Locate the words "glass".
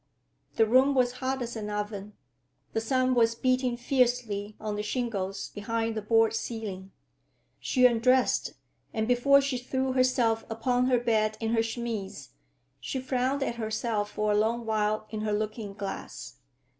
15.75-16.37